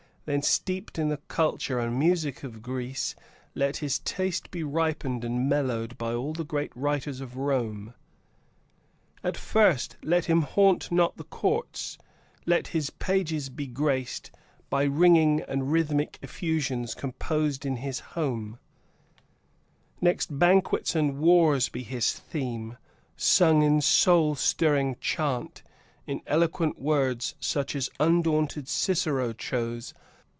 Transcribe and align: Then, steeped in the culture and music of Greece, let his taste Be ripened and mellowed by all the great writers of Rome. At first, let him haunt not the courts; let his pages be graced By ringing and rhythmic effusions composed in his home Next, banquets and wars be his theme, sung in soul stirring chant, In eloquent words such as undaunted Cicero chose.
Then, 0.25 0.43
steeped 0.43 0.99
in 0.99 1.09
the 1.09 1.17
culture 1.17 1.79
and 1.79 1.97
music 1.97 2.43
of 2.43 2.61
Greece, 2.61 3.15
let 3.55 3.77
his 3.77 3.97
taste 3.99 4.51
Be 4.51 4.63
ripened 4.63 5.25
and 5.25 5.49
mellowed 5.49 5.97
by 5.97 6.13
all 6.13 6.31
the 6.31 6.45
great 6.45 6.71
writers 6.77 7.21
of 7.21 7.35
Rome. 7.37 7.95
At 9.23 9.35
first, 9.35 9.97
let 10.03 10.25
him 10.25 10.43
haunt 10.43 10.91
not 10.91 11.17
the 11.17 11.23
courts; 11.25 11.97
let 12.45 12.67
his 12.67 12.91
pages 12.91 13.49
be 13.49 13.65
graced 13.65 14.29
By 14.69 14.83
ringing 14.83 15.41
and 15.49 15.71
rhythmic 15.71 16.19
effusions 16.21 16.93
composed 16.93 17.65
in 17.65 17.77
his 17.77 17.99
home 18.13 18.59
Next, 20.01 20.37
banquets 20.37 20.95
and 20.95 21.17
wars 21.17 21.67
be 21.67 21.81
his 21.81 22.13
theme, 22.13 22.77
sung 23.17 23.63
in 23.63 23.81
soul 23.81 24.35
stirring 24.35 24.97
chant, 25.01 25.63
In 26.05 26.21
eloquent 26.27 26.79
words 26.79 27.33
such 27.39 27.75
as 27.75 27.89
undaunted 27.99 28.69
Cicero 28.69 29.33
chose. 29.33 29.93